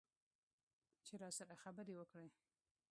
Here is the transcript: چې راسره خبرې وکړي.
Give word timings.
چې 1.05 1.13
راسره 1.23 1.55
خبرې 1.63 1.93
وکړي. 1.97 2.29